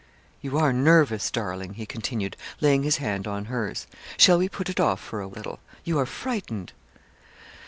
[0.41, 3.85] 'You are nervous, darling,' he continued, laying his hand on hers.
[4.17, 5.59] 'Shall we put it off for a little?
[5.83, 6.73] You are frightened.'